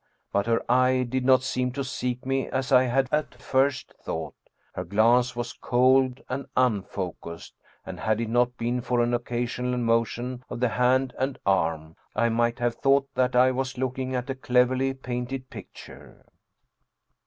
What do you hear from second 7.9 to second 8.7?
had it not